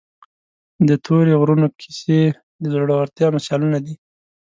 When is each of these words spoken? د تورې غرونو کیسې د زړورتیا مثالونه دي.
د 0.87 0.89
تورې 1.05 1.33
غرونو 1.41 1.67
کیسې 1.79 2.21
د 2.61 2.63
زړورتیا 2.73 3.27
مثالونه 3.35 3.77
دي. 3.85 3.95